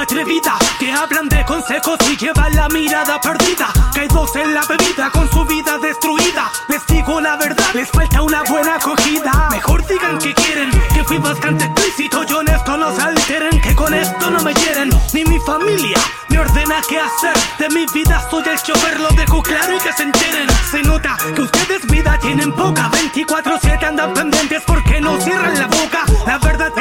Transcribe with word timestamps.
atrevida 0.00 0.56
que 0.78 0.90
hablan 0.92 1.28
de 1.28 1.44
consejos 1.44 1.98
y 2.10 2.16
llevan 2.16 2.54
la 2.56 2.68
mirada 2.68 3.20
perdida. 3.20 3.68
Caídos 3.94 4.34
en 4.36 4.54
la 4.54 4.62
bebida 4.62 5.10
con 5.10 5.30
su 5.30 5.44
vida 5.44 5.78
destruida. 5.78 6.50
Les 6.68 6.86
digo 6.86 7.20
la 7.20 7.36
verdad, 7.36 7.64
les 7.74 7.88
falta 7.90 8.22
una 8.22 8.42
buena 8.44 8.76
acogida. 8.76 9.48
Mejor 9.50 9.86
digan 9.86 10.18
que 10.18 10.34
quieren, 10.34 10.70
que 10.94 11.04
fui 11.04 11.18
bastante 11.18 11.64
explícito. 11.64 12.24
Yo 12.24 12.40
en 12.40 12.48
esto 12.48 12.76
no 12.76 12.94
se 12.94 13.02
alteren, 13.02 13.60
que 13.60 13.74
con 13.74 13.92
esto 13.92 14.30
no 14.30 14.40
me 14.42 14.54
hieren. 14.54 14.90
Ni 15.12 15.24
mi 15.24 15.38
familia 15.40 15.98
me 16.28 16.38
ordena 16.38 16.80
qué 16.88 16.98
hacer. 16.98 17.34
De 17.58 17.68
mi 17.74 17.86
vida 17.92 18.26
soy 18.30 18.44
el 18.48 18.58
chofer, 18.60 19.00
lo 19.00 19.08
dejo 19.10 19.42
claro 19.42 19.76
y 19.76 19.78
que 19.80 19.92
se 19.92 20.02
enteren. 20.02 20.48
Se 20.70 20.82
nota 20.82 21.16
que 21.34 21.42
ustedes 21.42 21.86
vida 21.86 22.18
tienen 22.20 22.52
poca. 22.52 22.90
24-7 22.90 23.84
andan 23.84 24.14
pendientes 24.14 24.62
porque 24.66 25.00
no 25.00 25.20
cierran 25.20 25.58
la 25.58 25.66
boca. 25.66 26.04
La 26.26 26.38
verdad 26.38 26.72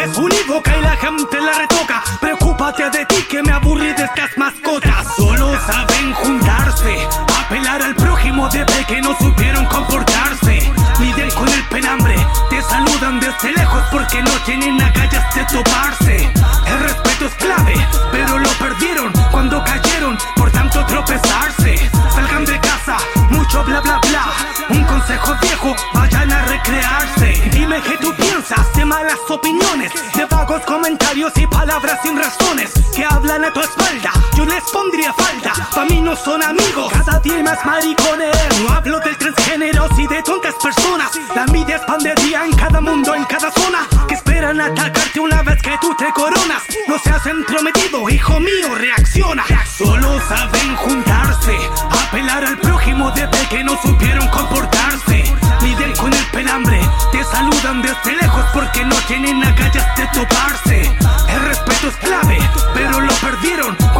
apelar 8.29 8.49
al 8.49 8.49
prójimo 8.49 8.49
de 8.49 8.85
que 8.85 9.01
no 9.01 9.15
supieron 9.17 9.65
comportarse. 9.65 10.71
Lidian 10.99 11.31
con 11.31 11.47
el 11.47 11.67
penambre, 11.69 12.15
te 12.49 12.61
saludan 12.61 13.19
desde 13.19 13.53
lejos 13.53 13.83
porque 13.91 14.21
no 14.21 14.31
tienen 14.45 14.81
agallas 14.81 15.33
de 15.33 15.45
toparse. 15.45 16.31
El 16.67 16.79
respeto 16.79 17.25
es 17.25 17.33
clave, 17.35 17.73
pero 18.11 18.37
lo 18.37 18.49
perdieron 18.59 19.11
cuando 19.31 19.63
cayeron, 19.63 20.17
por 20.35 20.51
tanto 20.51 20.85
tropezarse. 20.85 21.89
Salgan 22.13 22.45
de 22.45 22.59
casa, 22.59 22.97
mucho 23.29 23.63
bla 23.63 23.81
bla 23.81 23.99
bla. 23.99 24.25
Un 24.69 24.83
consejo 24.83 25.35
viejo, 25.41 25.75
vayan 25.93 26.31
a 26.31 26.45
recrearse. 26.45 27.49
Dime 27.51 27.81
qué 27.81 27.97
tú 27.97 28.13
piensas 28.15 28.71
de 28.73 28.85
malas 28.85 29.19
opiniones, 29.29 29.91
de 30.13 30.25
vagos 30.25 30.61
comentarios 30.65 31.31
y 31.37 31.47
palabras 31.47 31.99
sin 32.03 32.17
razones 32.17 32.71
que 32.95 33.05
hablan 33.05 33.45
a 33.45 33.53
tu 33.53 33.61
espalda. 33.61 34.11
Les 34.59 34.71
pondría 34.71 35.13
falta, 35.13 35.53
pa' 35.73 35.85
mí 35.85 36.01
no 36.01 36.17
son 36.17 36.43
amigos. 36.43 36.91
Cada 36.91 37.17
día 37.19 37.41
más 37.41 37.65
maricones. 37.65 38.35
No 38.61 38.73
hablo 38.73 38.99
del 38.99 39.17
transgéneros 39.17 39.89
y 39.97 40.05
de 40.05 40.21
tontas 40.21 40.53
personas. 40.61 41.11
La 41.33 41.43
envidia 41.43 41.77
es 41.77 41.81
pan 41.83 42.01
en 42.05 42.57
cada 42.57 42.81
mundo, 42.81 43.15
en 43.15 43.23
cada 43.23 43.51
zona. 43.51 43.87
Que 44.09 44.15
esperan 44.15 44.59
atacarte 44.59 45.21
una 45.21 45.41
vez 45.43 45.61
que 45.61 45.77
tú 45.79 45.95
te 45.95 46.11
coronas. 46.11 46.63
No 46.89 46.99
seas 46.99 47.25
entrometido, 47.25 48.09
hijo 48.09 48.37
mío, 48.41 48.75
reacciona. 48.75 49.45
Solo 49.65 50.19
saben 50.27 50.75
juntarse, 50.75 51.57
apelar 52.07 52.43
al 52.43 52.57
prójimo 52.57 53.11
de 53.11 53.29
que 53.49 53.63
no 53.63 53.81
supieron 53.81 54.27
comportarse. 54.27 55.23
Lidian 55.61 55.95
con 55.95 56.11
el 56.11 56.25
penambre, 56.33 56.81
te 57.13 57.23
saludan 57.23 57.81
desde 57.81 58.13
lejos 58.17 58.45
porque 58.53 58.83
no 58.83 58.95
tienen 59.07 59.41
agallas 59.41 59.95
de 59.95 60.07
toparse. 60.07 60.98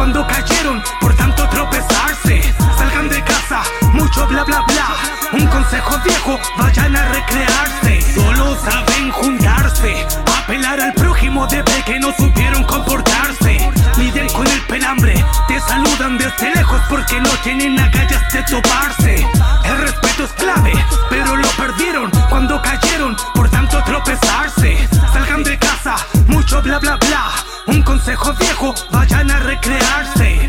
Cuando 0.00 0.26
cayeron, 0.26 0.82
por 0.98 1.14
tanto 1.14 1.46
tropezarse. 1.50 2.40
Salgan 2.78 3.10
de 3.10 3.22
casa, 3.22 3.60
mucho 3.92 4.26
bla 4.28 4.44
bla 4.44 4.62
bla. 4.62 4.96
Un 5.32 5.46
consejo 5.48 5.98
viejo, 6.02 6.40
vayan 6.56 6.96
a 6.96 7.04
recrearse. 7.10 8.00
Solo 8.14 8.56
saben 8.64 9.10
juntarse, 9.10 10.06
apelar 10.38 10.80
al 10.80 10.94
prójimo 10.94 11.46
de 11.48 11.62
que 11.84 12.00
no 12.00 12.14
supieron 12.14 12.64
comportarse. 12.64 13.58
Lidian 13.98 14.30
con 14.30 14.46
el 14.46 14.62
penambre, 14.62 15.22
te 15.46 15.60
saludan 15.60 16.16
desde 16.16 16.54
lejos 16.54 16.80
porque 16.88 17.20
no 17.20 17.28
tienen 17.42 17.78
agallas 17.78 18.32
de 18.32 18.42
toparse. 18.44 19.26
El 19.66 19.78
respeto 19.82 20.24
es 20.24 20.32
clave, 20.32 20.72
pero 21.10 21.36
lo 21.36 21.48
perdieron 21.58 22.10
cuando 22.30 22.62
cayeron, 22.62 23.14
por 23.34 23.50
tanto 23.50 23.84
tropezarse. 23.84 24.78
Salgan 25.12 25.42
de 25.42 25.58
casa, 25.58 25.96
mucho 26.26 26.62
bla 26.62 26.78
bla 26.78 26.96
bla. 26.96 27.49
Un 27.66 27.82
consejo 27.82 28.32
viejo, 28.34 28.74
vayan 28.90 29.30
a 29.30 29.40
recrearse. 29.40 30.48